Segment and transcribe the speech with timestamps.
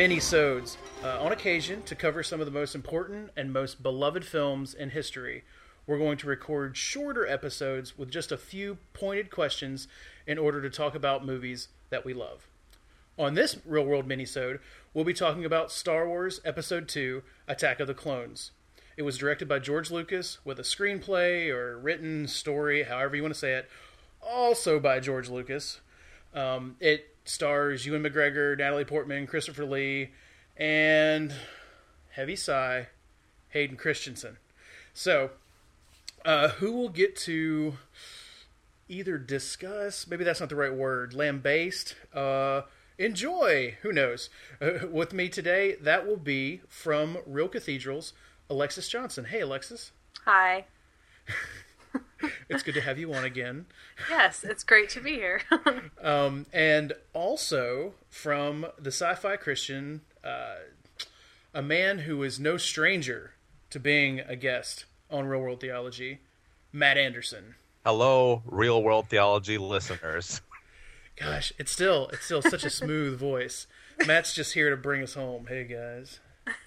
[0.00, 0.78] mini-sodes.
[1.04, 4.88] Uh, on occasion, to cover some of the most important and most beloved films in
[4.88, 5.44] history,
[5.86, 9.88] we're going to record shorter episodes with just a few pointed questions
[10.26, 12.48] in order to talk about movies that we love.
[13.18, 14.60] On this Real World mini-sode,
[14.94, 18.52] we'll be talking about Star Wars Episode 2, Attack of the Clones.
[18.96, 23.34] It was directed by George Lucas with a screenplay or written story, however you want
[23.34, 23.68] to say it,
[24.22, 25.82] also by George Lucas.
[26.32, 30.10] Um, it stars Ewan McGregor, Natalie Portman, Christopher Lee,
[30.56, 31.32] and
[32.12, 32.88] heavy sigh,
[33.50, 34.38] Hayden Christensen.
[34.92, 35.30] So,
[36.24, 37.78] uh, who will get to
[38.88, 42.62] either discuss, maybe that's not the right word, lambaste, uh,
[42.98, 44.28] enjoy, who knows?
[44.60, 48.12] Uh, with me today, that will be from Real Cathedrals,
[48.48, 49.26] Alexis Johnson.
[49.26, 49.92] Hey, Alexis.
[50.24, 50.66] Hi.
[52.50, 53.66] it's good to have you on again.
[54.08, 55.42] Yes, it's great to be here.
[56.02, 60.56] um, and also from the Sci Fi Christian, uh,
[61.54, 63.34] a man who is no stranger
[63.70, 66.20] to being a guest on Real World Theology,
[66.72, 67.54] Matt Anderson.
[67.86, 70.40] Hello, Real World Theology listeners.
[71.16, 73.66] Gosh, it's still it's still such a smooth voice.
[74.06, 75.46] Matt's just here to bring us home.
[75.48, 76.18] Hey guys.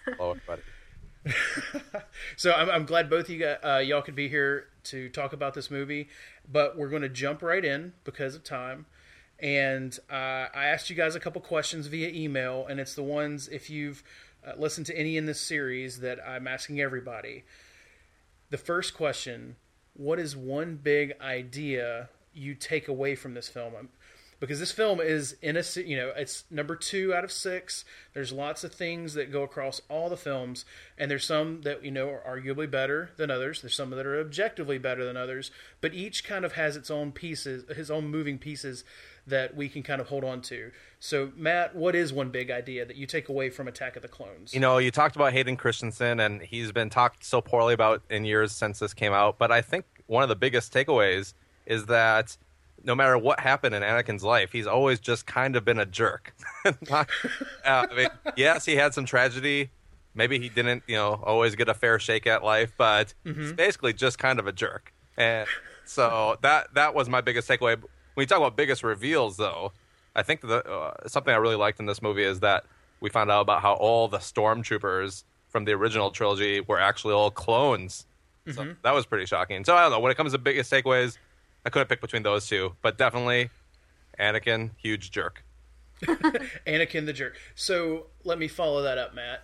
[0.05, 0.61] Hello, everybody.
[2.35, 5.33] so I'm, I'm, glad both of you got, uh, y'all could be here to talk
[5.33, 6.09] about this movie,
[6.49, 8.85] but we're going to jump right in because of time.
[9.39, 13.47] And uh, I asked you guys a couple questions via email, and it's the ones
[13.47, 14.03] if you've
[14.45, 17.43] uh, listened to any in this series that I'm asking everybody.
[18.51, 19.55] The first question:
[19.95, 23.89] What is one big idea you take away from this film?
[24.43, 27.85] Because this film is in a you know it's number two out of six.
[28.13, 30.65] There's lots of things that go across all the films,
[30.97, 33.61] and there's some that you know are arguably better than others.
[33.61, 35.49] There's some that are objectively better than others,
[35.79, 38.83] but each kind of has its own pieces, his own moving pieces
[39.25, 40.71] that we can kind of hold on to.
[40.99, 44.09] So, Matt, what is one big idea that you take away from Attack of the
[44.09, 44.53] Clones?
[44.53, 48.25] You know, you talked about Hayden Christensen, and he's been talked so poorly about in
[48.25, 49.37] years since this came out.
[49.37, 51.33] But I think one of the biggest takeaways
[51.65, 52.35] is that
[52.83, 56.35] no matter what happened in Anakin's life, he's always just kind of been a jerk.
[57.65, 59.69] Uh, I mean, yes, he had some tragedy.
[60.15, 63.41] Maybe he didn't, you know, always get a fair shake at life, but mm-hmm.
[63.41, 64.93] he's basically just kind of a jerk.
[65.17, 65.47] And
[65.85, 67.81] so that that was my biggest takeaway.
[68.13, 69.71] When you talk about biggest reveals, though,
[70.15, 72.65] I think the uh, something I really liked in this movie is that
[72.99, 77.31] we found out about how all the stormtroopers from the original trilogy were actually all
[77.31, 78.05] clones.
[78.47, 78.71] So mm-hmm.
[78.83, 79.63] that was pretty shocking.
[79.63, 79.99] So I don't know.
[79.99, 81.17] When it comes to biggest takeaways,
[81.65, 83.49] I could have picked between those two, but definitely
[84.19, 85.43] Anakin, huge jerk.
[86.01, 87.37] Anakin the jerk.
[87.55, 89.43] So let me follow that up, Matt.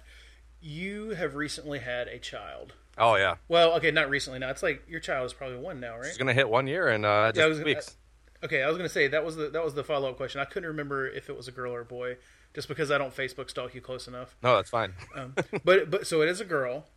[0.62, 2.74] You have recently had a child.
[2.98, 3.36] Oh yeah.
[3.48, 4.40] Well, okay, not recently.
[4.40, 6.06] Now it's like your child is probably one now, right?
[6.06, 7.96] She's gonna hit one year in uh, just yeah, was, weeks.
[8.42, 10.42] Uh, okay, I was gonna say that was the that was the follow up question.
[10.42, 12.18] I couldn't remember if it was a girl or a boy,
[12.54, 14.36] just because I don't Facebook stalk you close enough.
[14.44, 14.94] No, that's fine.
[15.16, 16.88] um, but but so it is a girl.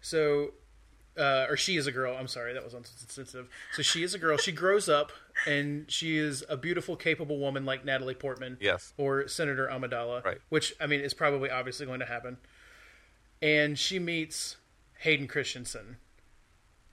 [0.00, 0.54] So
[1.18, 2.16] uh, or she is a girl.
[2.18, 3.48] I'm sorry, that was insensitive.
[3.72, 4.36] So she is a girl.
[4.36, 5.12] She grows up
[5.46, 10.38] and she is a beautiful, capable woman like Natalie Portman, yes, or Senator Amidala, right?
[10.48, 12.38] Which I mean is probably obviously going to happen.
[13.42, 14.56] And she meets
[14.98, 15.96] Hayden Christensen.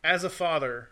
[0.04, 0.90] As a father,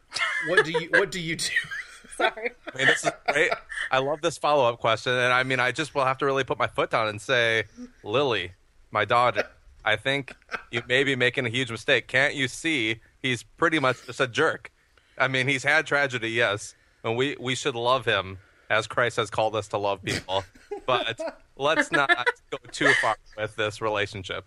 [0.47, 1.49] what do you what do you do?
[2.17, 2.51] Sorry.
[2.73, 3.51] I mean, this is great.
[3.91, 6.43] I love this follow up question, and I mean, I just will have to really
[6.43, 7.65] put my foot down and say,
[8.03, 8.53] Lily,
[8.91, 9.47] my daughter,
[9.83, 10.33] I think
[10.71, 12.07] you may be making a huge mistake.
[12.07, 14.71] Can't you see he's pretty much just a jerk.
[15.17, 18.37] I mean, he's had tragedy, yes, and we we should love him
[18.69, 20.43] as Christ has called us to love people.
[20.85, 21.19] but
[21.55, 24.45] let's not go too far with this relationship.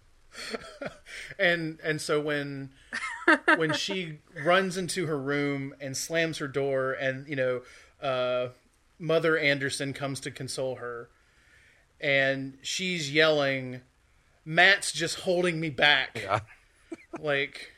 [1.39, 2.71] and and so when
[3.57, 7.63] when she runs into her room and slams her door, and you know,
[8.01, 8.49] uh,
[8.99, 11.09] Mother Anderson comes to console her,
[12.01, 13.81] and she's yelling,
[14.45, 16.41] "Matt's just holding me back." Yeah.
[17.19, 17.73] like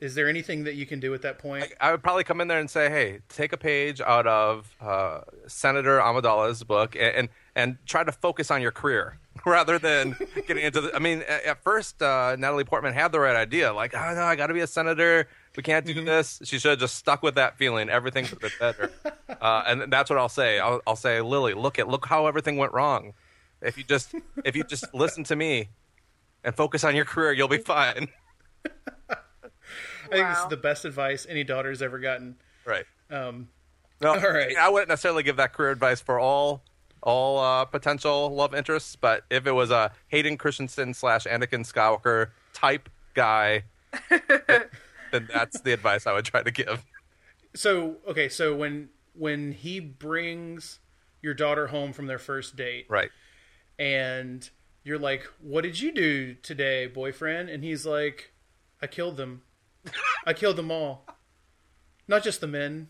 [0.00, 1.72] is there anything that you can do at that point?
[1.80, 4.74] I, I would probably come in there and say, "Hey, take a page out of
[4.80, 10.16] uh, Senator Amidala's book and, and, and try to focus on your career rather than
[10.46, 13.72] getting into the." I mean, at, at first, uh, Natalie Portman had the right idea,
[13.72, 15.28] like, "Oh no, I got to be a senator.
[15.56, 16.04] We can't do mm-hmm.
[16.04, 17.88] this." She should have just stuck with that feeling.
[17.88, 18.92] Everything would have been better.
[19.40, 20.58] uh, and that's what I'll say.
[20.58, 23.14] I'll, I'll say, Lily, look at look how everything went wrong.
[23.62, 24.14] If you just
[24.44, 25.70] if you just listen to me
[26.44, 28.08] and focus on your career, you'll be fine.
[30.12, 32.36] I think this is the best advice any daughter's ever gotten.
[32.64, 32.84] Right.
[33.10, 33.48] Um,
[34.00, 34.56] no, all right.
[34.56, 36.62] I wouldn't necessarily give that career advice for all
[37.02, 42.30] all uh, potential love interests, but if it was a Hayden Christensen slash Anakin Skywalker
[42.52, 43.62] type guy,
[44.10, 46.84] then that's the advice I would try to give.
[47.54, 50.80] So okay, so when when he brings
[51.22, 53.10] your daughter home from their first date, right?
[53.78, 54.48] and
[54.84, 58.32] you're like, "What did you do today, boyfriend?" And he's like,
[58.82, 59.42] "I killed them.
[60.26, 61.06] I killed them all,
[62.08, 62.88] not just the men."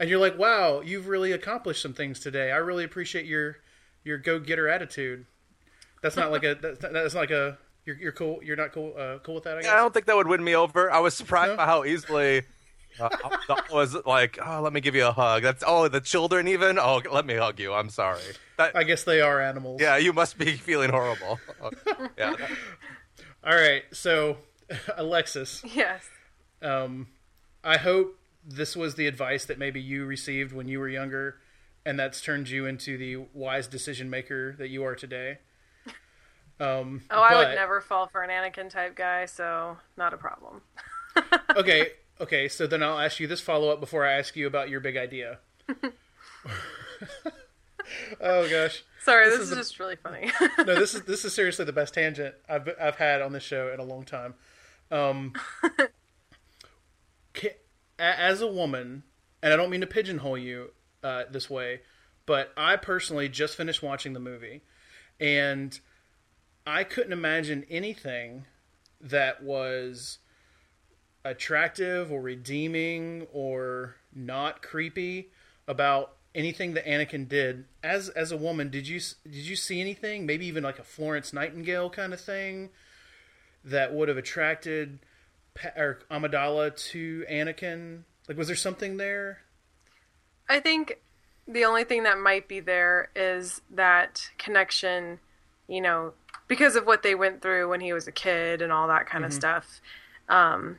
[0.00, 2.50] And you're like, "Wow, you've really accomplished some things today.
[2.50, 3.56] I really appreciate your
[4.04, 5.26] your go getter attitude."
[6.02, 8.40] That's not like a that's, that's not like a you're, you're cool.
[8.42, 8.94] You're not cool.
[8.96, 9.58] Uh, cool with that.
[9.58, 9.70] I guess.
[9.70, 10.90] I don't think that would win me over.
[10.90, 11.56] I was surprised No?
[11.56, 12.42] by how easily.
[13.00, 13.08] Uh,
[13.48, 15.42] I was like, oh, let me give you a hug.
[15.42, 16.78] That's oh, the children even.
[16.78, 17.72] Oh, let me hug you.
[17.72, 18.20] I'm sorry.
[18.58, 19.80] That, I guess they are animals.
[19.80, 21.40] yeah, you must be feeling horrible.
[22.18, 22.34] yeah,
[23.44, 23.82] All right.
[23.92, 24.36] So,
[24.96, 26.04] Alexis, Yes.
[26.62, 27.08] Um,
[27.64, 31.38] I hope this was the advice that maybe you received when you were younger,
[31.86, 35.38] and that's turned you into the wise decision maker that you are today.
[36.60, 40.16] Um, Oh, I but- would never fall for an Anakin type guy, so not a
[40.16, 40.62] problem.
[41.56, 41.88] okay,
[42.20, 42.48] okay.
[42.48, 44.96] So then I'll ask you this follow up before I ask you about your big
[44.96, 45.38] idea.
[48.20, 48.82] oh gosh.
[49.04, 50.30] Sorry, This this, is is, a- just really funny.
[50.58, 53.72] no, this is this is seriously the best tangent I've I've had on this show
[53.72, 54.34] in a long time.
[54.90, 55.32] Um,
[57.98, 59.04] as a woman,
[59.42, 60.70] and I don't mean to pigeonhole you
[61.02, 61.80] uh, this way,
[62.26, 64.62] but I personally just finished watching the movie,
[65.20, 65.78] and
[66.66, 68.46] I couldn't imagine anything
[69.00, 70.18] that was
[71.24, 75.30] attractive or redeeming or not creepy
[75.66, 77.64] about anything that Anakin did.
[77.82, 80.26] As as a woman did you did you see anything?
[80.26, 82.70] Maybe even like a Florence Nightingale kind of thing
[83.64, 85.00] that would have attracted
[85.76, 89.42] or Amidala to Anakin like was there something there
[90.48, 90.98] I think
[91.46, 95.18] the only thing that might be there is that connection,
[95.68, 96.12] you know,
[96.48, 99.24] because of what they went through when he was a kid and all that kind
[99.24, 99.80] of stuff.
[100.28, 100.78] Um,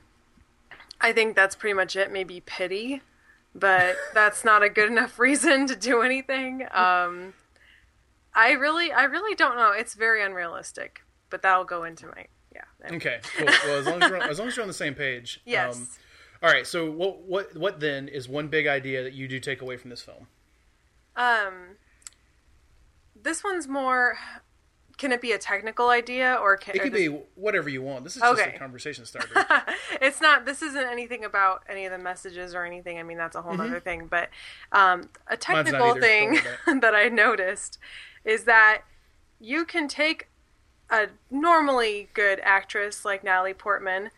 [1.02, 2.12] I think that's pretty much it.
[2.12, 3.02] Maybe pity,
[3.54, 6.68] but that's not a good enough reason to do anything.
[6.72, 7.34] Um,
[8.36, 9.72] I really, I really don't know.
[9.72, 12.96] It's very unrealistic, but that'll go into my yeah.
[12.96, 14.94] okay cool well as long as we're on, as long as you're on the same
[14.96, 15.76] page Yes.
[15.78, 15.88] um,
[16.42, 19.62] all right so what what what then is one big idea that you do take
[19.62, 20.28] away from this film
[21.16, 21.78] Um,
[23.16, 24.18] this one's more.
[24.98, 28.04] Can it be a technical idea or can it could does- be whatever you want
[28.04, 28.56] this is just Okay.
[28.56, 29.34] a conversation starter
[30.02, 33.36] it's not this isn't anything about any of the messages or anything i mean that's
[33.36, 33.62] a whole Mm-hmm.
[33.62, 34.30] other thing but
[34.72, 37.80] um, a technical thing don't that i noticed
[38.24, 38.84] is that
[39.40, 40.28] you can take
[40.94, 44.10] a normally good actress like natalie portman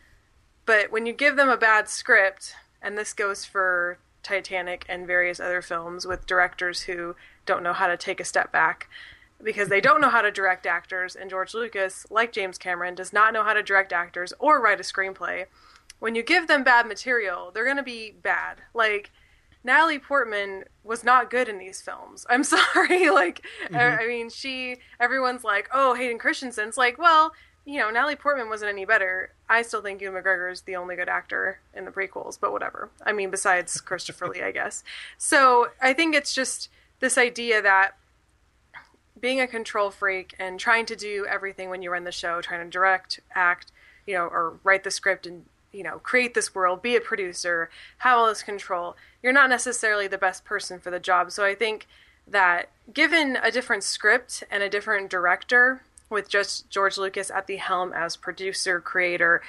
[0.66, 5.39] but when you give them a bad script and this goes for titanic and various
[5.39, 8.89] other films with directors who don't know how to take a step back
[9.44, 13.13] because they don't know how to direct actors, and George Lucas, like James Cameron, does
[13.13, 15.45] not know how to direct actors or write a screenplay.
[16.00, 18.62] When you give them bad material, they're going to be bad.
[18.74, 19.12] Like,
[19.66, 22.26] Natalie Portman was not good in these films.
[22.30, 23.10] I'm sorry.
[23.10, 24.02] like, I, mm-hmm.
[24.02, 27.34] I mean, she, everyone's like, oh, Hayden Christensen's like, well,
[27.66, 29.34] you know, Natalie Portman wasn't any better.
[29.50, 32.92] I still think Ewan McGregor is the only good actor in the prequels, but whatever.
[33.04, 34.84] I mean, besides Christopher Lee, I guess.
[35.18, 36.70] So I think it's just
[37.00, 37.98] this idea that
[39.20, 42.63] being a control freak and trying to do everything when you run the show, trying
[42.63, 43.72] to direct, act,
[44.06, 47.70] you know, or write the script and you know, create this world, be a producer,
[48.00, 48.96] have all this control.
[49.22, 51.32] You're not necessarily the best person for the job.
[51.32, 51.88] So I think
[52.27, 57.58] that given a different script and a different director, with just George Lucas at the
[57.58, 59.41] helm as producer, creator,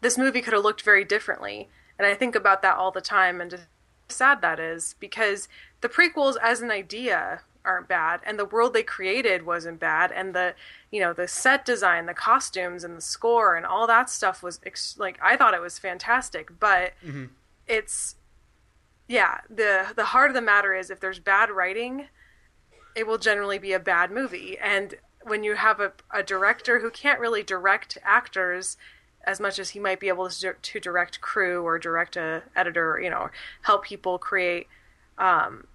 [0.00, 1.68] this movie could have looked very differently.
[1.98, 3.60] And I think about that all the time and
[4.08, 5.48] sad that is because
[5.80, 10.34] the prequels as an idea aren't bad and the world they created wasn't bad and
[10.34, 10.54] the
[10.90, 14.60] you know the set design the costumes and the score and all that stuff was
[14.66, 16.92] ex- like i thought it was fantastic but
[17.66, 18.16] it's
[19.08, 22.06] yeah the the heart of the matter is if there's bad writing
[22.94, 26.90] it will generally be a bad movie and when you have a, a director who
[26.90, 28.76] can't really direct actors
[29.26, 33.00] as much as he might be able to, to direct crew or direct a editor
[33.02, 33.30] you know
[33.62, 34.66] help people create
[35.18, 35.66] um,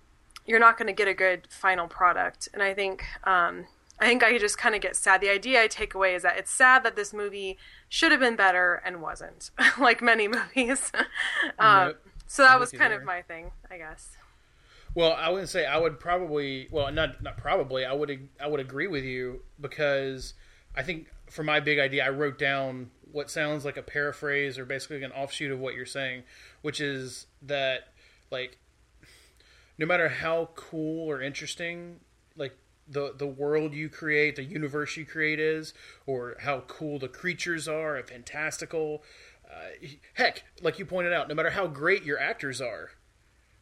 [0.50, 3.66] you're not going to get a good final product and i think um,
[4.00, 6.38] i think i just kind of get sad the idea i take away is that
[6.38, 10.92] it's sad that this movie should have been better and wasn't like many movies
[11.60, 11.94] um,
[12.28, 14.18] so that was kind of my thing i guess
[14.96, 16.68] Well, I wouldn't say I would probably.
[16.72, 17.86] Well, not not probably.
[17.86, 20.34] I would I would agree with you because
[20.76, 24.66] I think for my big idea, I wrote down what sounds like a paraphrase or
[24.66, 26.24] basically an offshoot of what you're saying,
[26.62, 27.90] which is that
[28.32, 28.58] like
[29.80, 32.02] no matter how cool or interesting
[32.36, 32.56] like
[32.88, 35.74] the the world you create, the universe you create is,
[36.06, 39.04] or how cool the creatures are, and fantastical.
[39.50, 42.92] Uh, heck, like you pointed out, no matter how great your actors are,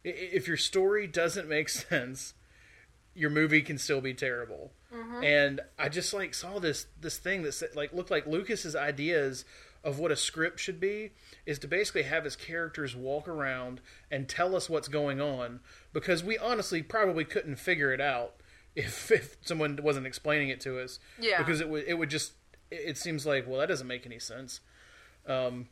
[0.04, 2.34] if your story doesn't make sense,
[3.14, 4.72] your movie can still be terrible.
[5.24, 9.44] And I just like saw this this thing that said, like looked like Lucas's ideas
[9.84, 11.12] of what a script should be
[11.46, 13.80] is to basically have his characters walk around
[14.10, 15.60] and tell us what's going on
[15.92, 18.34] because we honestly probably couldn't figure it out
[18.76, 20.98] if if someone wasn't explaining it to us.
[21.20, 21.38] Yeah.
[21.38, 22.32] Because it would it would just
[22.70, 24.60] it it seems like well that doesn't make any sense.
[25.26, 25.68] Um,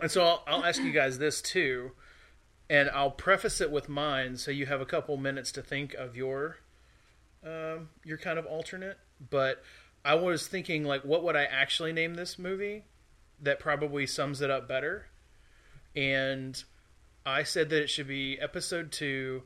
[0.00, 1.92] and so I'll, I'll ask you guys this too,
[2.68, 6.16] and I'll preface it with mine so you have a couple minutes to think of
[6.16, 6.58] your
[7.44, 8.98] um, your kind of alternate.
[9.28, 9.62] But
[10.04, 12.84] I was thinking like, what would I actually name this movie
[13.42, 15.06] that probably sums it up better?
[15.94, 16.62] And
[17.24, 19.42] I said that it should be Episode Two,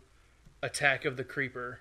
[0.62, 1.80] Attack of the Creeper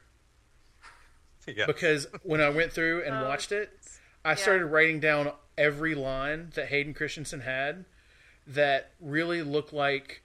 [1.48, 1.66] Yeah.
[1.66, 3.24] because when I went through and oh.
[3.28, 3.78] watched it,
[4.26, 7.86] I started writing down every line that Hayden Christensen had
[8.48, 10.24] that really looked like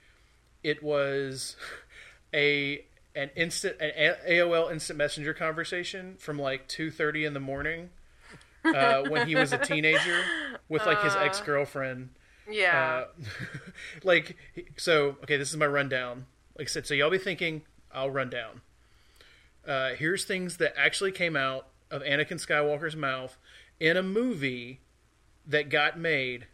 [0.63, 1.55] it was
[2.33, 7.89] a an instant an AOL instant messenger conversation from like 2:30 in the morning
[8.65, 10.23] uh, when he was a teenager
[10.67, 12.09] with like his ex-girlfriend.
[12.49, 13.03] Yeah.
[13.05, 13.23] uh,
[14.03, 14.35] like
[14.77, 16.25] so okay this is my rundown.
[16.57, 18.61] Like i said so y'all be thinking i'll run down.
[19.67, 23.37] Uh, here's things that actually came out of anakin skywalker's mouth
[23.79, 24.79] in a movie
[25.45, 26.47] that got made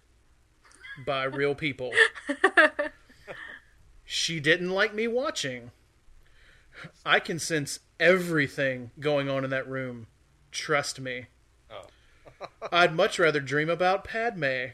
[1.06, 1.92] by real people.
[4.06, 5.72] She didn't like me watching.
[7.06, 10.08] I can sense everything going on in that room.
[10.52, 11.26] Trust me
[12.72, 14.68] i'd much rather dream about padme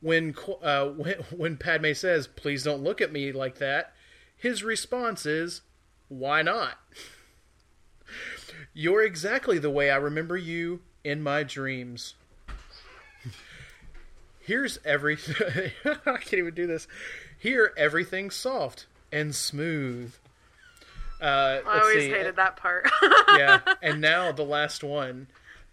[0.00, 3.92] when uh, when when Padme says, "Please don't look at me like that,"
[4.36, 5.62] his response is,
[6.08, 6.78] "Why not?"
[8.72, 12.14] You're exactly the way I remember you in my dreams.
[14.38, 15.72] Here's everything.
[15.84, 16.86] I can't even do this.
[17.38, 20.14] Here, everything's soft and smooth.
[21.20, 22.10] Uh, I always see.
[22.10, 22.88] hated that part.
[23.36, 25.26] yeah, and now the last one.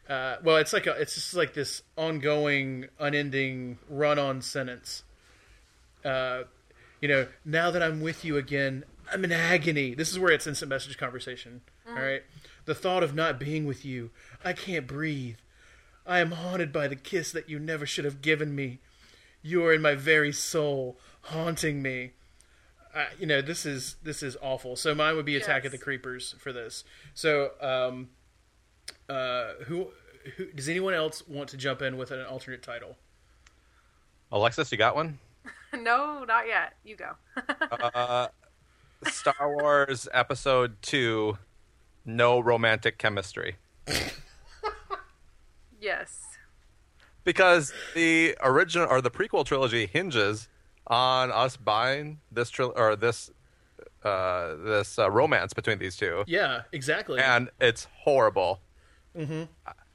[0.09, 5.03] Uh, well, it's like a, it's just like this ongoing, unending run-on sentence.
[6.03, 6.43] Uh,
[6.99, 9.93] you know, now that I'm with you again, I'm in agony.
[9.93, 11.61] This is where it's instant message conversation.
[11.87, 12.23] all right,
[12.65, 14.11] the thought of not being with you,
[14.43, 15.37] I can't breathe.
[16.05, 18.79] I am haunted by the kiss that you never should have given me.
[19.41, 22.11] You are in my very soul, haunting me.
[22.93, 24.75] Uh, you know, this is this is awful.
[24.75, 26.83] So mine would be Attack of the Creepers for this.
[27.13, 28.09] So, um,
[29.09, 29.87] uh, who,
[30.37, 32.97] who does anyone else want to jump in with an alternate title?
[34.31, 35.19] Alexis, you got one?
[35.79, 36.73] no, not yet.
[36.83, 37.11] You go.
[37.93, 38.27] Uh,
[39.07, 41.37] Star Wars Episode Two,
[42.05, 43.57] no romantic chemistry.
[45.81, 46.21] yes.
[47.23, 50.47] because the original or the prequel trilogy hinges
[50.87, 53.29] on us buying this tril- or this
[54.03, 57.19] uh, this uh, romance between these two, Yeah, exactly.
[57.21, 58.59] and it's horrible.
[59.17, 59.43] Mm-hmm.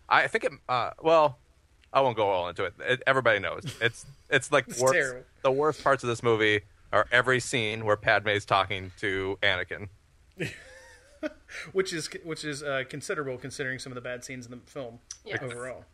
[0.09, 0.53] I, I think it.
[0.69, 1.39] Uh, well,
[1.93, 2.75] I won't go all into it.
[2.81, 6.61] it everybody knows it's it's like It's worst, the worst parts of this movie
[6.93, 9.89] are every scene where Padme's talking to Anakin.
[11.73, 14.99] which is which is uh, considerable considering some of the bad scenes in the film
[15.25, 15.43] Yes.
[15.43, 15.85] overall.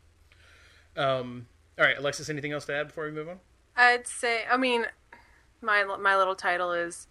[0.97, 1.47] Um,
[1.79, 3.41] all right, Alexis, anything else to add before we move on?
[3.77, 4.43] I'd say.
[4.51, 4.87] I mean,
[5.61, 7.09] my my little title is,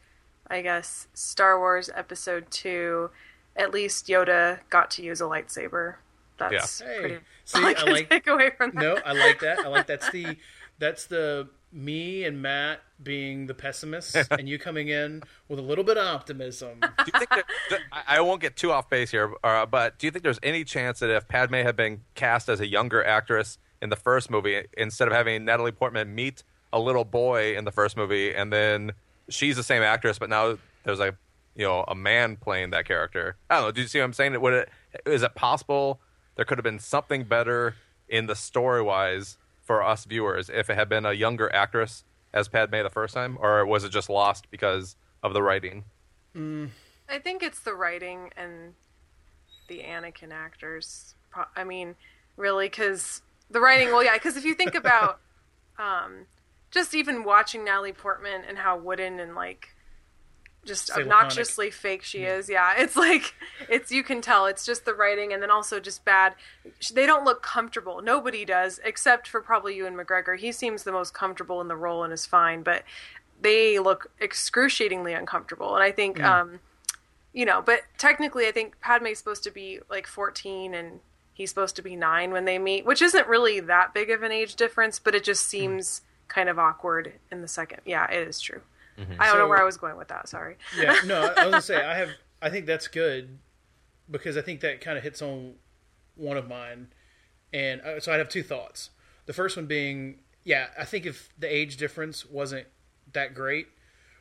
[0.48, 3.10] I guess, Star Wars Episode Two.
[3.56, 5.96] At least Yoda got to use a lightsaber.
[6.38, 7.18] That's Hey, pretty.
[7.46, 8.82] see, all I I like take away from that.
[8.82, 9.60] no, I like that.
[9.60, 10.38] I like that's the
[10.80, 15.84] that's the me and Matt being the pessimists and you coming in with a little
[15.84, 16.80] bit of optimism.
[16.82, 19.98] Do you think that, that- I I won't get too off base here, uh, but
[20.00, 23.04] do you think there's any chance that if Padme had been cast as a younger
[23.04, 27.66] actress in the first movie, instead of having Natalie Portman meet a little boy in
[27.66, 28.94] the first movie, and then
[29.30, 31.16] she's the same actress, but now there's a
[31.56, 33.36] you know a man playing that character?
[33.50, 33.72] I don't know.
[33.72, 34.40] Do you see what I'm saying?
[34.40, 34.70] Would it
[35.06, 36.00] is it possible
[36.36, 37.76] there could have been something better
[38.08, 42.48] in the story wise for us viewers if it had been a younger actress as
[42.48, 45.86] Padme the first time, or was it just lost because of the writing?
[47.10, 48.74] I think it's the writing and
[49.68, 51.16] the Anakin actors.
[51.56, 51.96] I mean,
[52.36, 53.90] really, because the writing.
[53.90, 55.20] Well, yeah, because if you think about,
[55.80, 56.26] um,
[56.72, 59.73] just even watching Natalie Portman and how wooden and like
[60.66, 62.50] just Say obnoxiously fake she is.
[62.50, 63.34] Yeah, it's like
[63.70, 66.36] it's you can tell it's just the writing and then also just bad.
[66.94, 68.02] They don't look comfortable.
[68.02, 70.38] Nobody does except for probably Ewan McGregor.
[70.38, 72.84] He seems the most comfortable in the role and is fine, but
[73.42, 75.76] they look excruciatingly uncomfortable.
[75.76, 76.60] And I think um
[77.34, 81.00] you know, but technically I think Padme's supposed to be like 14 and
[81.34, 84.32] he's supposed to be 9 when they meet, which isn't really that big of an
[84.32, 87.80] age difference, but it just seems kind of awkward in the second.
[87.86, 88.62] Yeah, it is true.
[88.98, 90.28] I don't know where I was going with that.
[90.30, 90.58] Sorry.
[90.80, 92.10] yeah, no, I was gonna say I have.
[92.42, 93.40] I think that's good
[94.10, 95.56] because I think that kind of hits on
[96.16, 96.88] one of mine,
[97.54, 98.90] and uh, so I have two thoughts.
[99.26, 102.68] The first one being, yeah, I think if the age difference wasn't
[103.14, 103.68] that great,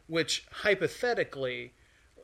[0.06, 1.72] which hypothetically,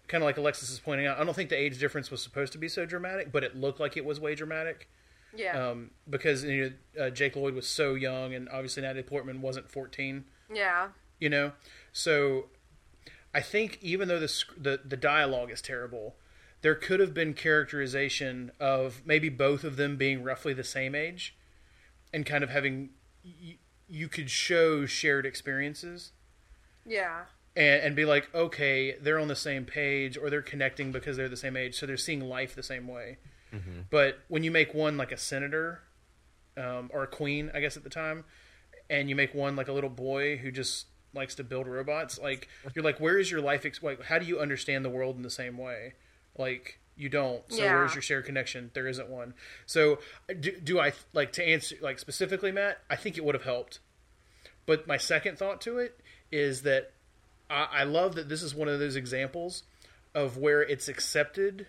[0.07, 2.52] kind of like Alexis is pointing out, I don't think the age difference was supposed
[2.52, 4.88] to be so dramatic, but it looked like it was way dramatic.
[5.37, 5.71] Yeah.
[5.71, 9.71] Um, because you know, uh, Jake Lloyd was so young, and obviously Natalie Portman wasn't
[9.71, 10.25] fourteen.
[10.55, 10.88] yeah.
[11.21, 11.53] You know,
[11.93, 12.47] so
[13.35, 16.17] I think even though the the the dialogue is terrible,
[16.63, 21.37] there could have been characterization of maybe both of them being roughly the same age,
[22.13, 22.91] and kind of having
[23.25, 23.59] y-
[23.89, 26.13] you could show shared experiences
[26.87, 27.25] Yeah.
[27.57, 31.29] and, and be like, okay, they're on the same page or they're connecting because they're
[31.29, 33.17] the same age, so they're seeing life the same way.
[33.91, 35.81] But when you make one like a senator
[36.59, 38.25] um, or a queen, I guess at the time,
[38.91, 40.85] and you make one like a little boy who just
[41.15, 43.65] likes to build robots, like you're like, where is your life?
[43.65, 45.95] Ex- like, how do you understand the world in the same way?
[46.37, 47.43] Like you don't.
[47.53, 47.75] So Yeah.
[47.75, 48.71] where's your shared connection?
[48.75, 49.35] There isn't one.
[49.67, 52.79] So uh, do, do I like to answer like specifically, Matt?
[52.91, 53.81] I think it would have helped.
[54.67, 55.99] But my second thought to it
[56.31, 56.93] is that
[57.49, 59.62] I, I love that this is one of those examples
[60.15, 61.67] of where it's accepted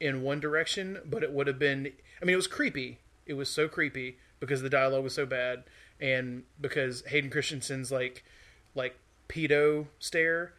[0.00, 1.92] in one direction, but it would have been.
[2.20, 2.98] I mean, it was creepy.
[3.26, 5.64] It was so creepy because the dialogue was so bad,
[6.00, 8.24] and because Hayden Christensen's like,
[8.74, 8.96] like
[9.28, 10.52] pedo stare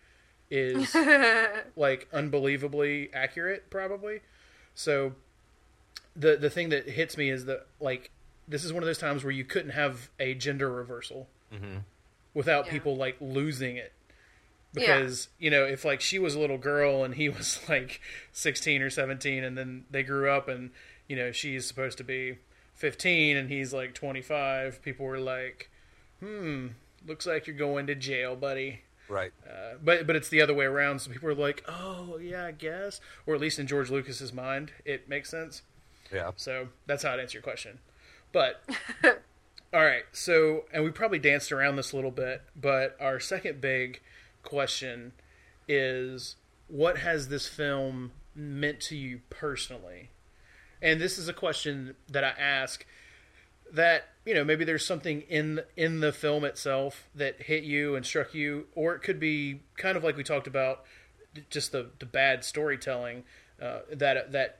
[0.49, 0.93] is
[1.75, 4.19] like unbelievably accurate, probably.
[4.75, 5.13] So,
[6.15, 8.11] the the thing that hits me is that like
[8.47, 11.27] this is one of those times where you couldn't have a gender reversal
[12.33, 12.71] without Yeah.
[12.71, 13.91] people like losing it
[14.73, 14.99] Yeah.
[14.99, 17.99] because you know if like she was a little girl and he was like
[18.31, 20.71] 16 or 17 and then they grew up and
[21.07, 22.37] you know she's supposed to be
[22.75, 25.69] 15 and he's like 25 people were like
[26.19, 26.67] hmm
[27.07, 29.31] looks like you're going to jail buddy Right.
[29.45, 32.51] uh, but but it's the other way around so people are like oh yeah i
[32.51, 35.63] guess or at least in george lucas's mind it makes sense
[36.13, 36.31] Yeah.
[36.37, 37.79] so that's how I'd answer your question.
[38.33, 38.63] But
[39.73, 43.59] all right, so and we probably danced around this a little bit, but our second
[43.59, 43.99] big
[44.43, 45.11] question
[45.67, 46.35] is
[46.67, 50.09] what has this film meant to you personally?
[50.81, 52.85] And this is a question that I ask
[53.71, 58.05] that, you know, maybe there's something in in the film itself that hit you and
[58.05, 60.83] struck you or it could be kind of like we talked about
[61.49, 63.23] just the the bad storytelling
[63.61, 64.59] uh, that that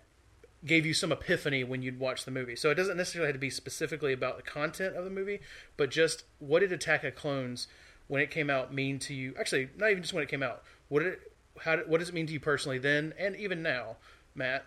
[0.65, 2.55] gave you some epiphany when you'd watch the movie.
[2.55, 5.39] So it doesn't necessarily have to be specifically about the content of the movie,
[5.75, 7.67] but just what did Attack of Clones
[8.07, 9.33] when it came out mean to you?
[9.39, 10.63] Actually, not even just when it came out.
[10.89, 13.63] What did it, how did, what does it mean to you personally then and even
[13.63, 13.97] now,
[14.35, 14.65] Matt?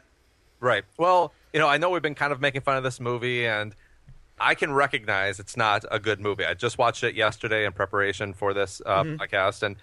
[0.59, 0.85] Right.
[0.99, 3.75] Well, you know, I know we've been kind of making fun of this movie, and
[4.39, 6.45] I can recognize it's not a good movie.
[6.45, 9.77] I just watched it yesterday in preparation for this uh, podcast, and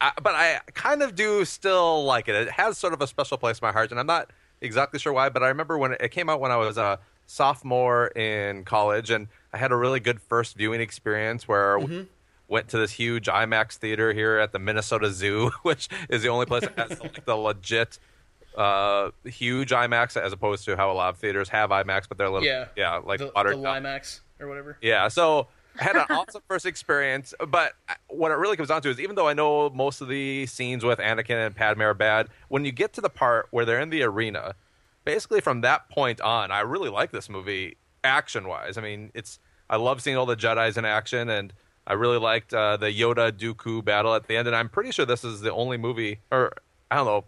[0.00, 2.34] I, but I kind of do still like it.
[2.34, 5.12] It has sort of a special place in my heart, and I'm not exactly sure
[5.12, 9.10] why, but I remember when it came out when I was a sophomore in college,
[9.10, 11.78] and I had a really good first viewing experience where.
[11.78, 12.06] we
[12.48, 16.46] Went to this huge IMAX theater here at the Minnesota Zoo, which is the only
[16.46, 18.00] place that has like the legit
[18.56, 22.26] uh, huge IMAX as opposed to how a lot of theaters have IMAX, but they're
[22.26, 22.66] a little Yeah.
[22.76, 23.32] yeah, like the, the.
[23.32, 24.76] Limax or whatever.
[24.80, 27.72] Yeah, so I had an awesome first experience, but
[28.08, 30.84] what it really comes down to is even though I know most of the scenes
[30.84, 33.90] with Anakin and Padme are bad, when you get to the part where they're in
[33.90, 34.54] the arena,
[35.04, 38.76] basically from that point on, I really like this movie action wise.
[38.76, 41.52] I mean, it's I love seeing all the Jedi's in action, and
[41.86, 44.48] I really liked uh, the Yoda Dooku battle at the end.
[44.48, 46.52] And I'm pretty sure this is the only movie, or
[46.90, 47.24] I don't know,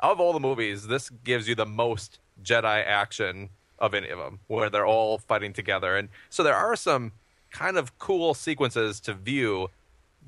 [0.00, 4.40] of all the movies, this gives you the most Jedi action of any of them,
[4.46, 5.96] where they're all fighting together.
[5.96, 7.12] And so there are some
[7.50, 9.68] kind of cool sequences to view,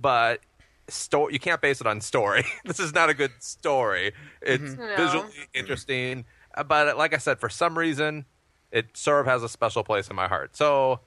[0.01, 0.41] but
[0.89, 2.45] sto- you can't base it on story.
[2.65, 4.13] this is not a good story.
[4.41, 4.81] It's mm-hmm.
[4.81, 4.97] No.
[4.97, 6.25] visually interesting,
[6.67, 8.25] but like I said, for some reason,
[8.71, 10.57] it sort of has a special place in my heart.
[10.57, 11.01] So.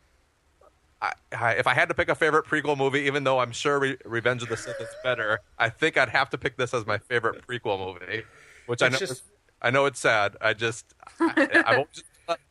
[1.01, 3.79] I, I, if I had to pick a favorite prequel movie, even though I'm sure
[3.79, 6.85] Re- Revenge of the Sith is better, I think I'd have to pick this as
[6.85, 8.23] my favorite prequel movie.
[8.67, 9.23] Which I know, just-
[9.61, 10.35] I know it's sad.
[10.41, 12.03] I just, I, I've always,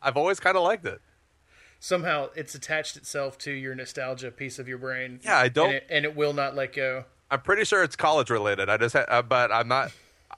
[0.03, 1.01] I've always kind of liked it.
[1.81, 5.21] Somehow it's attached itself to your nostalgia piece of your brain.
[5.23, 7.05] Yeah, I don't- and it, and it will not let go.
[7.31, 8.69] I'm pretty sure it's college related.
[8.69, 9.93] I just, ha- uh, but I'm not.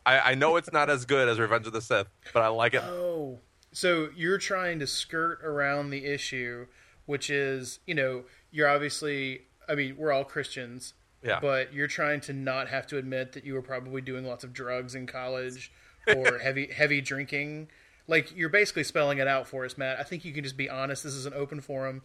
[0.05, 2.75] I, I know it's not as good as Revenge of the Sith, but I like
[2.75, 2.83] it.
[2.85, 3.41] Oh,
[3.73, 6.67] so you're trying to skirt around the issue,
[7.07, 10.95] which is, you know, you're obviously, I mean, we're all Christians,
[11.27, 11.41] Yeah.
[11.41, 14.53] but you're trying to not have to admit that you were probably doing lots of
[14.53, 15.73] drugs in college
[16.15, 17.69] or heavy heavy drinking.
[18.07, 19.99] Like you're basically spelling it out for us, Matt.
[19.99, 21.03] I think you can just be honest.
[21.03, 22.03] This is an open forum.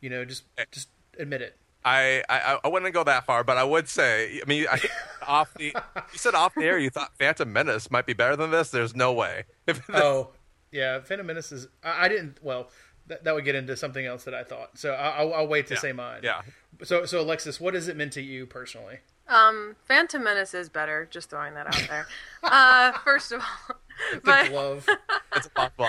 [0.00, 0.64] You know, just eh.
[0.70, 0.88] just
[1.18, 1.56] admit it.
[1.84, 4.40] I, I I wouldn't go that far, but I would say.
[4.42, 4.80] I mean, I,
[5.26, 8.50] off the you said off the air, you thought Phantom Menace might be better than
[8.50, 8.70] this.
[8.70, 9.44] There's no way.
[9.92, 10.30] oh,
[10.72, 11.68] yeah, Phantom Menace is.
[11.84, 12.42] I, I didn't.
[12.42, 12.70] Well,
[13.08, 14.78] that, that would get into something else that I thought.
[14.78, 15.80] So I, will I'll wait to Yeah.
[15.80, 16.20] say mine.
[16.22, 16.42] Yeah.
[16.82, 18.98] So so Alexis, what has it meant to you personally?
[19.28, 21.08] Um, Phantom Menace is better.
[21.10, 22.06] Just throwing that out there.
[22.44, 23.76] uh, first of all,
[24.14, 24.88] The but glove.
[25.36, 25.88] It's possible.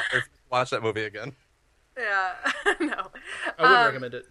[0.51, 1.33] Watch that movie again.
[1.97, 2.33] yeah,
[2.79, 3.11] no.
[3.57, 4.25] I would Um, recommend it.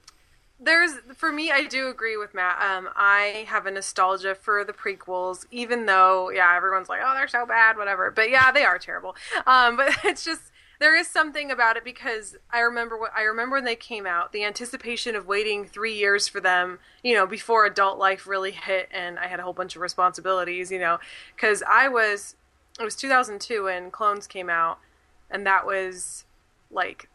[0.59, 2.61] There's for me, I do agree with Matt.
[2.62, 7.29] Um, I have a nostalgia for the prequels, even though yeah, everyone's like, oh, they're
[7.29, 8.11] so bad, whatever.
[8.11, 9.14] But yeah, they are terrible.
[9.46, 10.40] Um, but it's just
[10.79, 14.33] there is something about it because I remember what I remember when they came out,
[14.33, 18.89] the anticipation of waiting three years for them, you know, before adult life really hit,
[18.93, 20.99] and I had a whole bunch of responsibilities, you know,
[21.35, 22.37] because I was
[22.79, 24.79] it was 2002 when Clones came out,
[25.31, 26.25] and that was
[26.71, 27.09] like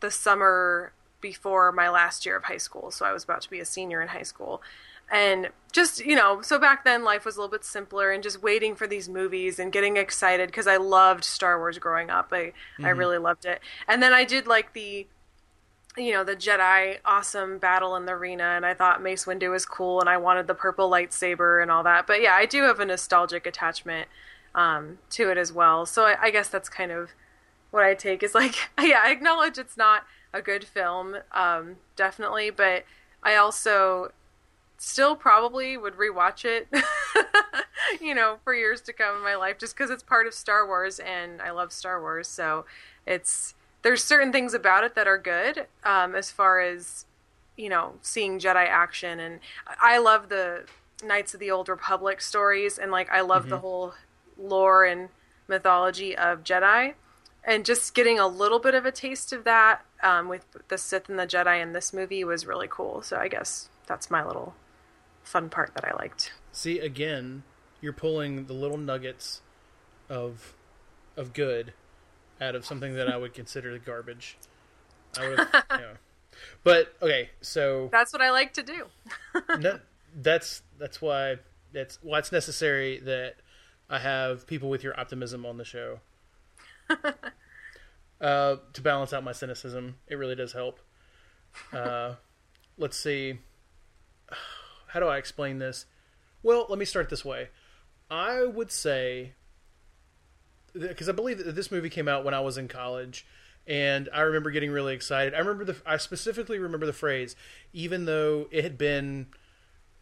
[0.00, 2.90] the summer before my last year of high school.
[2.90, 4.62] So I was about to be a senior in high school.
[5.10, 8.42] And just, you know, so back then life was a little bit simpler and just
[8.42, 12.28] waiting for these movies and getting excited because I loved Star Wars growing up.
[12.32, 13.60] I, I really loved it.
[13.86, 15.06] And then I did like the,
[15.96, 19.66] you know, the Jedi awesome battle in the arena and I thought Mace Windu was
[19.66, 22.06] cool and I wanted the purple lightsaber and all that.
[22.06, 24.08] But yeah, I do have a nostalgic attachment
[24.54, 25.84] um, to it as well.
[25.86, 27.10] So I, I guess that's kind of
[27.70, 32.50] what I take is like, yeah, I acknowledge it's not a good film, um, definitely,
[32.50, 32.84] but
[33.22, 34.12] I also
[34.78, 36.68] still probably would rewatch it,
[38.00, 40.66] you know, for years to come in my life, just because it's part of Star
[40.66, 42.28] Wars and I love Star Wars.
[42.28, 42.64] So
[43.06, 47.04] it's there's certain things about it that are good, um, as far as
[47.56, 50.64] you know, seeing Jedi action, and I love the
[51.02, 53.94] Knights of the Old Republic stories, and like I love the whole
[54.38, 55.08] lore and
[55.48, 56.94] mythology of Jedi
[57.44, 61.08] and just getting a little bit of a taste of that um, with the Sith
[61.08, 63.02] and the Jedi in this movie was really cool.
[63.02, 64.54] So I guess that's my little
[65.28, 66.32] fun part that I liked.
[66.52, 67.42] See again,
[67.80, 69.42] you're pulling the little nuggets
[70.08, 70.54] of
[71.16, 71.74] of good
[72.40, 74.38] out of something that I would consider garbage.
[75.18, 75.92] I would, have, you know.
[76.64, 78.86] But okay, so That's what I like to do.
[79.58, 79.80] no,
[80.16, 81.36] that's that's why
[81.72, 83.36] that's why it's necessary that
[83.90, 86.00] I have people with your optimism on the show.
[88.20, 90.80] uh, to balance out my cynicism, it really does help.
[91.72, 92.14] Uh,
[92.78, 93.38] let's see.
[94.88, 95.86] How do I explain this?
[96.42, 97.48] Well, let me start this way.
[98.10, 99.32] I would say
[100.72, 103.26] because I believe that this movie came out when I was in college,
[103.66, 105.34] and I remember getting really excited.
[105.34, 107.36] I remember the I specifically remember the phrase,
[107.72, 109.28] even though it had been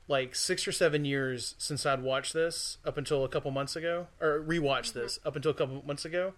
[0.09, 4.07] like six or seven years since I'd watched this up until a couple months ago,
[4.21, 5.01] or rewatched mm-hmm.
[5.01, 6.35] this up until a couple months ago,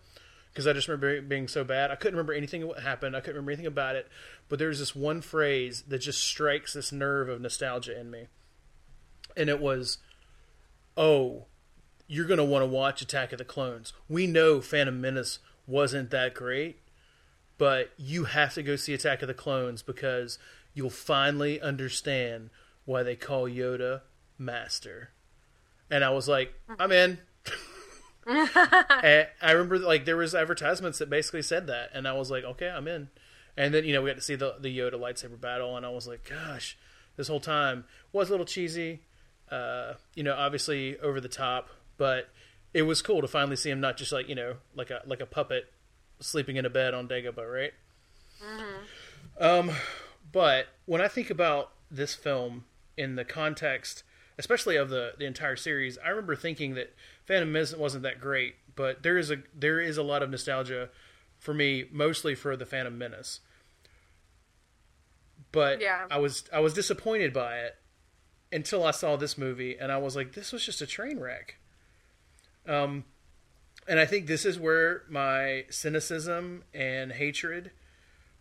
[0.52, 1.90] because I just remember it being so bad.
[1.90, 3.14] I couldn't remember anything of what happened.
[3.14, 4.08] I couldn't remember anything about it.
[4.48, 8.28] But there's this one phrase that just strikes this nerve of nostalgia in me,
[9.38, 9.98] and it was,
[10.96, 11.46] "Oh,
[12.06, 13.92] you're gonna want to watch Attack of the Clones.
[14.08, 16.80] We know Phantom Menace wasn't that great."
[17.56, 20.38] But you have to go see Attack of the Clones because
[20.74, 22.50] you'll finally understand
[22.84, 24.02] why they call Yoda
[24.38, 25.10] Master.
[25.90, 27.18] And I was like, I'm in.
[28.28, 32.68] I remember like there was advertisements that basically said that, and I was like, okay,
[32.68, 33.08] I'm in.
[33.56, 35.88] And then you know we got to see the the Yoda lightsaber battle, and I
[35.88, 36.78] was like, gosh,
[37.16, 39.00] this whole time was a little cheesy,
[39.50, 42.28] uh, you know, obviously over the top, but
[42.74, 45.20] it was cool to finally see him not just like you know like a like
[45.20, 45.72] a puppet
[46.20, 47.72] sleeping in a bed on Dagobah, right?
[49.40, 49.70] Um,
[50.32, 52.64] but when I think about this film
[52.96, 54.02] in the context,
[54.38, 58.56] especially of the the entire series, I remember thinking that Phantom Menace wasn't that great,
[58.76, 60.90] but there is a there is a lot of nostalgia
[61.38, 63.40] for me, mostly for the Phantom Menace.
[65.52, 66.06] But Yeah.
[66.10, 67.76] I was I was disappointed by it
[68.52, 71.56] until I saw this movie, and I was like, this was just a train wreck.
[72.66, 73.04] Um,
[73.86, 77.70] and I think this is where my cynicism and hatred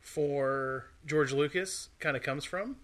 [0.02, 2.78] for George Lucas kind of comes from.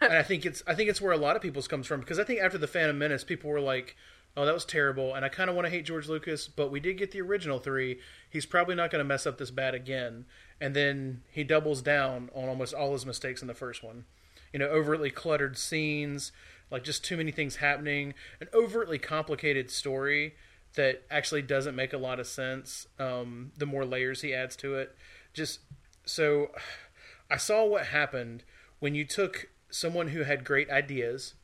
[0.00, 2.18] and I think it's I think it's where a lot of people's comes from because
[2.18, 3.96] I think after the Phantom Menace, people were like,
[4.36, 6.80] "Oh, that was terrible," and I kind of want to hate George Lucas, but we
[6.80, 7.98] did get the original three.
[8.28, 10.26] He's probably not going to mess up this bad again.
[10.60, 14.04] And then he doubles down on almost all his mistakes in the first one.
[14.52, 16.32] You know, overtly cluttered scenes,
[16.70, 20.34] like just too many things happening, an overtly complicated story
[20.74, 22.86] that actually doesn't make a lot of sense.
[22.98, 24.96] Um, the more layers he adds to it,
[25.32, 25.60] just
[26.04, 26.50] so
[27.30, 28.44] I saw what happened
[28.78, 31.34] when you took someone who had great ideas,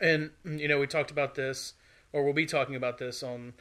[0.00, 1.74] and you know we talked about this,
[2.12, 3.54] or we'll be talking about this on,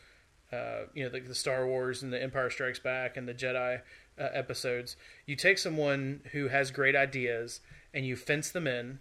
[0.52, 3.82] uh, you know, the, the Star Wars and the Empire Strikes Back and the Jedi
[4.20, 4.96] uh, episodes.
[5.26, 7.62] You take someone who has great ideas
[7.94, 9.00] and you fence them in,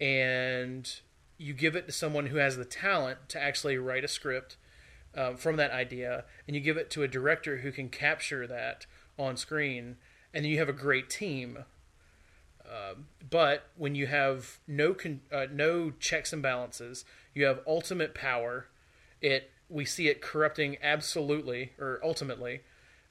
[0.00, 1.00] and
[1.38, 4.56] you give it to someone who has the talent to actually write a script
[5.16, 8.86] um, from that idea, and you give it to a director who can capture that
[9.18, 9.96] on screen,
[10.32, 11.64] and you have a great team.
[12.64, 17.04] Um, but when you have no con- uh, no checks and balances,
[17.34, 18.68] you have ultimate power.
[19.20, 22.60] It we see it corrupting absolutely or ultimately,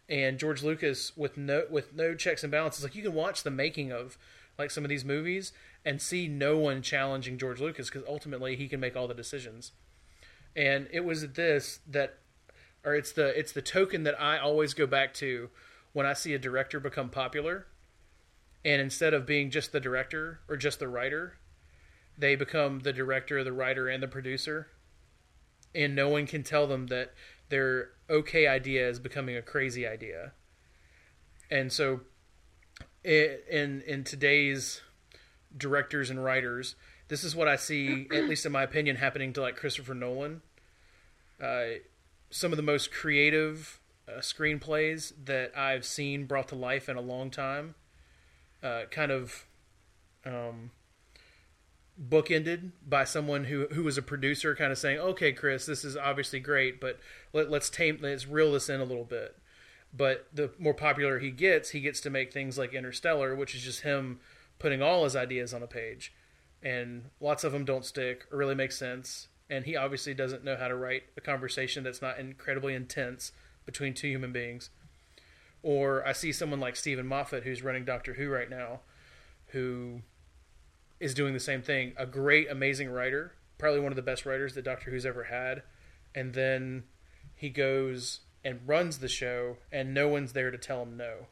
[0.10, 2.84] and George Lucas with no with no checks and balances.
[2.84, 4.18] Like you can watch the making of
[4.62, 5.52] like some of these movies
[5.84, 9.72] and see no one challenging George Lucas because ultimately he can make all the decisions.
[10.56, 12.20] And it was this that,
[12.86, 15.50] or it's the it's the token that I always go back to
[15.94, 17.68] when I see a director become popular,
[18.64, 21.38] and instead of being just the director or just the writer,
[22.18, 24.68] they become the director, the writer, and the producer,
[25.74, 27.14] and no one can tell them that
[27.50, 30.34] their okay idea is becoming a crazy idea.
[31.50, 32.02] And so,
[33.04, 34.82] in in today's
[35.56, 36.76] directors and writers,
[37.08, 40.42] this is what I see, at least in my opinion, happening to like Christopher Nolan.
[41.42, 41.80] Uh,
[42.30, 47.02] some of the most creative uh, screenplays that I've seen brought to life in a
[47.02, 47.76] long time,
[48.64, 49.46] uh, kind of
[50.26, 50.72] um,
[52.00, 55.98] bookended by someone who who was a producer, kind of saying, "Okay, Chris, this is
[55.98, 57.00] obviously great, but
[57.34, 59.36] let, let's tame, let's reel this in a little bit."
[59.94, 63.62] But the more popular he gets, he gets to make things like Interstellar, which is
[63.62, 64.20] just him
[64.58, 66.14] putting all his ideas on a page,
[66.62, 69.28] and lots of them don't stick or really make sense.
[69.50, 73.34] And he obviously doesn't know how to write a conversation that's not incredibly intense
[73.66, 74.70] between two human beings.
[75.62, 78.80] Or I see someone like Steven Moffat, who's running Doctor Who right now,
[79.48, 80.02] who
[81.00, 81.94] is doing the same thing.
[81.98, 85.64] A great, amazing writer, probably one of the best writers that Doctor Who's ever had.
[86.16, 86.84] And then
[87.36, 91.28] he goes and runs the show, and no one's there to tell him no.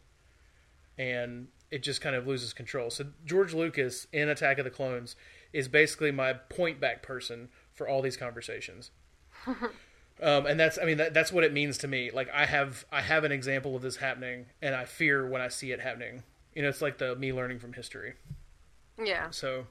[0.97, 2.89] And it just kind of loses control.
[2.89, 5.15] So George Lucas in Attack of the Clones
[5.53, 8.91] is basically my point back person for all these conversations.
[9.47, 12.11] um, and that's I mean that, that's what it means to me.
[12.11, 15.47] Like I have I have an example of this happening, and I fear when I
[15.47, 16.23] see it happening.
[16.53, 18.13] You know, it's like the me learning from history.
[19.01, 19.29] Yeah.
[19.31, 19.67] So.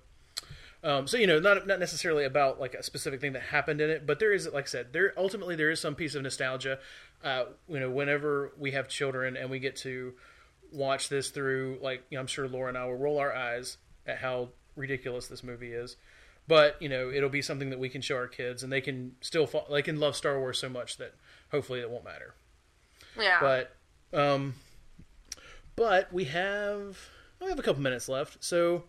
[0.84, 3.90] Um, so you know, not not necessarily about like a specific thing that happened in
[3.90, 6.78] it, but there is, like I said, there ultimately there is some piece of nostalgia.
[7.24, 10.14] Uh, you know, whenever we have children and we get to
[10.72, 13.78] watch this through like you know, I'm sure Laura and I will roll our eyes
[14.06, 15.96] at how ridiculous this movie is.
[16.46, 19.16] But you know, it'll be something that we can show our kids, and they can
[19.20, 21.14] still fall, they can love Star Wars so much that
[21.50, 22.34] hopefully it won't matter.
[23.18, 23.38] Yeah.
[23.40, 24.54] But um,
[25.76, 26.98] but we have
[27.40, 28.84] we have a couple minutes left, so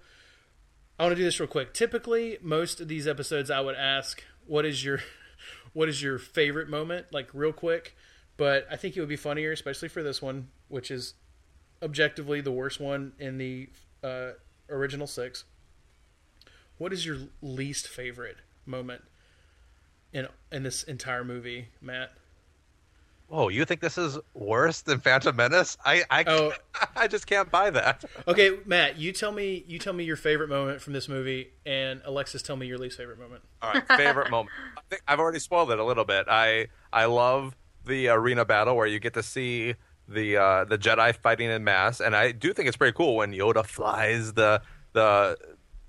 [0.99, 1.73] I want to do this real quick.
[1.73, 4.99] Typically, most of these episodes, I would ask, "What is your
[5.73, 7.95] what is your favorite moment?" Like real quick.
[8.35, 11.13] But I think it would be funnier, especially for this one, which is
[11.81, 13.69] objectively the worst one in the
[14.03, 14.31] uh,
[14.69, 15.45] original six.
[16.77, 19.03] What is your least favorite moment
[20.11, 22.11] in in this entire movie, Matt?
[23.29, 25.77] Whoa, you think this is worse than Phantom Menace?
[25.85, 26.51] I I, Oh.
[26.95, 28.03] I just can't buy that.
[28.27, 32.01] Okay, Matt, you tell me you tell me your favorite moment from this movie, and
[32.05, 33.43] Alexis, tell me your least favorite moment.
[33.61, 34.49] All right, favorite moment.
[34.77, 36.25] I think I've already spoiled it a little bit.
[36.27, 39.75] I I love the arena battle where you get to see
[40.07, 43.31] the uh, the Jedi fighting in mass, and I do think it's pretty cool when
[43.31, 44.61] Yoda flies the
[44.93, 45.37] the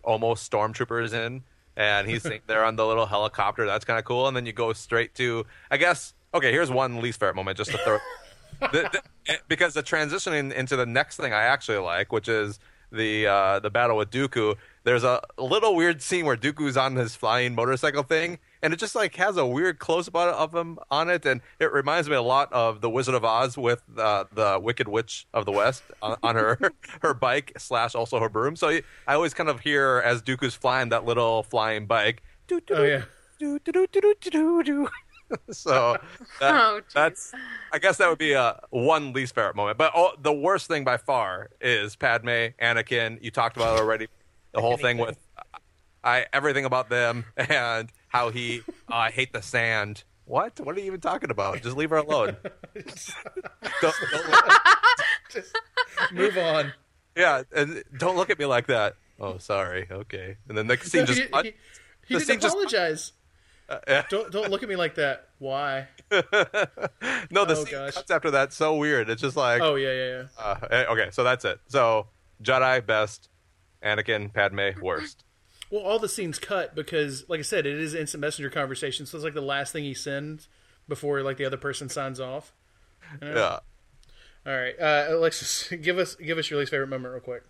[0.04, 1.42] almost stormtroopers in,
[1.74, 3.64] and he's sitting there on the little helicopter.
[3.64, 4.28] That's kind of cool.
[4.28, 6.12] And then you go straight to, I guess.
[6.32, 7.98] Okay, here's one least favorite moment, just to throw.
[8.60, 12.58] the, the, because the transitioning into the next thing I actually like, which is
[12.92, 14.56] the uh, the battle with Dooku.
[14.84, 18.94] There's a little weird scene where Dooku's on his flying motorcycle thing, and it just
[18.94, 22.22] like has a weird close up of him on it, and it reminds me a
[22.22, 26.16] lot of the Wizard of Oz with uh, the Wicked Witch of the West on,
[26.22, 26.58] on her
[27.02, 28.56] her bike slash also her broom.
[28.56, 28.82] So I
[29.14, 32.22] always kind of hear as Dooku's flying that little flying bike.
[32.46, 33.02] doo, doo, Oh yeah,
[35.50, 35.96] so
[36.40, 37.32] that- Oh, that's
[37.72, 39.78] I guess that would be a one least favorite moment.
[39.78, 42.28] But the worst thing by far is Padme,
[42.60, 43.22] Anakin.
[43.22, 44.08] You talked about it already.
[44.52, 45.18] The whole thing with
[46.02, 50.04] I everything about them and how he uh, I hate the sand.
[50.24, 50.60] What?
[50.60, 51.60] What are you even talking about?
[51.62, 52.36] Just leave her alone.
[52.74, 54.52] don't, don't,
[55.30, 55.54] just
[56.12, 56.72] move on.
[57.16, 58.94] yeah, and don't look at me like that.
[59.18, 59.86] Oh, sorry.
[59.90, 60.36] Okay.
[60.48, 61.54] And then the scene No, just he, he,
[62.06, 63.12] he the didn't just- apologize.
[63.12, 63.19] Yeah.
[64.10, 65.28] Don't don't look at me like that.
[65.38, 65.86] Why?
[66.10, 68.52] no, the Oh, scene cuts after that.
[68.52, 69.08] So weird.
[69.08, 70.24] It's just like Oh yeah, yeah, yeah.
[70.38, 71.60] Uh, eh, okay, so that's it.
[71.68, 72.08] So
[72.42, 73.28] Jedi best,
[73.82, 75.24] Anakin, Padme worst.
[75.70, 79.16] Well, all the scenes cut because, like I said, it is instant messenger conversation, so
[79.16, 80.48] it's like the last thing he sends
[80.88, 82.52] before like the other person signs off.
[83.22, 83.60] Yeah.
[84.46, 87.44] All right, uh, Alexis, give us give us your least favorite moment real quick.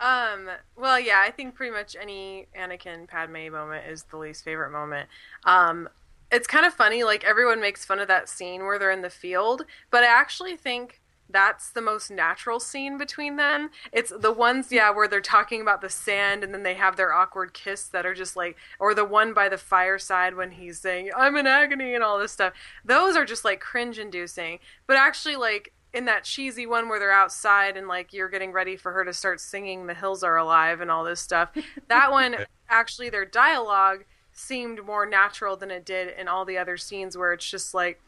[0.00, 0.48] Um.
[0.76, 5.08] Well, yeah, I think pretty much any Anakin Padme moment is the least favorite moment.
[5.44, 5.88] Um,
[6.30, 7.04] it's kind of funny.
[7.04, 10.56] Like everyone makes fun of that scene where they're in the field, but I actually
[10.56, 13.70] think that's the most natural scene between them.
[13.92, 17.12] It's the ones, yeah, where they're talking about the sand and then they have their
[17.12, 21.10] awkward kiss that are just like, or the one by the fireside when he's saying,
[21.16, 22.54] I'm in agony and all this stuff.
[22.84, 24.58] Those are just like cringe inducing.
[24.86, 28.76] But actually, like, in that cheesy one where they're outside and like you're getting ready
[28.76, 31.50] for her to start singing the hills are alive and all this stuff.
[31.88, 32.36] That one
[32.68, 37.32] actually their dialogue seemed more natural than it did in all the other scenes where
[37.32, 38.00] it's just like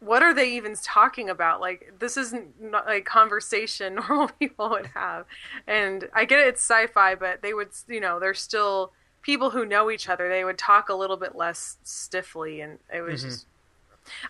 [0.00, 1.60] what are they even talking about?
[1.60, 5.26] Like this isn't not like conversation normal people would have.
[5.66, 9.64] And i get it it's sci-fi but they would you know they're still people who
[9.64, 10.28] know each other.
[10.28, 13.30] They would talk a little bit less stiffly and it was mm-hmm.
[13.30, 13.46] just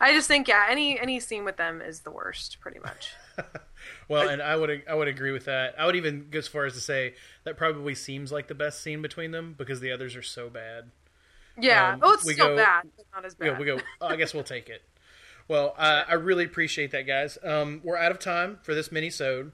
[0.01, 3.15] I just think yeah, any any scene with them is the worst, pretty much.
[4.09, 5.75] well, and I would I would agree with that.
[5.79, 8.83] I would even go as far as to say that probably seems like the best
[8.83, 10.91] scene between them because the others are so bad.
[11.59, 11.95] Yeah.
[11.95, 13.59] Um, oh, it's still go, bad, not as bad.
[13.59, 13.75] We go.
[13.75, 14.83] We go oh, I guess we'll take it.
[15.49, 17.37] Well, uh, I really appreciate that, guys.
[17.43, 19.51] Um, we're out of time for this mini-sode,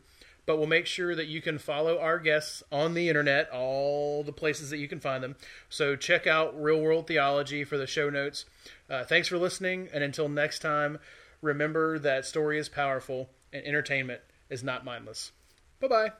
[0.48, 4.32] but we'll make sure that you can follow our guests on the internet, all the
[4.32, 5.36] places that you can find them.
[5.68, 8.46] So check out Real World Theology for the show notes.
[8.88, 11.00] Uh, thanks for listening, and until next time,
[11.42, 15.32] remember that story is powerful and entertainment is not mindless.
[15.80, 16.12] Bye bye.